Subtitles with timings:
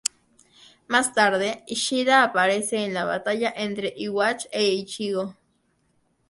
[0.87, 5.37] Más tarde, Ishida aparece en la batalla entre Yhwach e Ichigo.